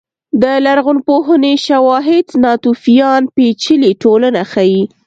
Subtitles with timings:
[0.41, 4.81] د لرغونپوهنې شواهد ناتوفیان پېچلې ټولنه ښيي.